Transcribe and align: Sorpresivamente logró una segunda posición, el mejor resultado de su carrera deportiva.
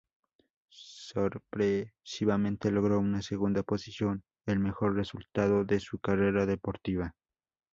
Sorpresivamente 0.71 2.71
logró 2.71 2.97
una 2.99 3.21
segunda 3.21 3.61
posición, 3.61 4.23
el 4.47 4.57
mejor 4.57 4.95
resultado 4.95 5.63
de 5.63 5.79
su 5.79 5.99
carrera 5.99 6.47
deportiva. 6.47 7.13